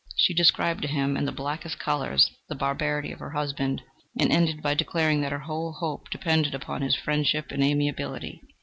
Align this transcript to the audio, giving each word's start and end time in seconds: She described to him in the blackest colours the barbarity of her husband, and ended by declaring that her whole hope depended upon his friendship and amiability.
She 0.15 0.33
described 0.33 0.81
to 0.81 0.87
him 0.87 1.15
in 1.15 1.25
the 1.25 1.31
blackest 1.31 1.77
colours 1.77 2.31
the 2.49 2.55
barbarity 2.55 3.11
of 3.11 3.19
her 3.19 3.29
husband, 3.29 3.83
and 4.19 4.31
ended 4.31 4.63
by 4.63 4.73
declaring 4.73 5.21
that 5.21 5.31
her 5.31 5.37
whole 5.37 5.73
hope 5.73 6.09
depended 6.09 6.55
upon 6.55 6.81
his 6.81 6.95
friendship 6.95 7.51
and 7.51 7.63
amiability. 7.63 8.41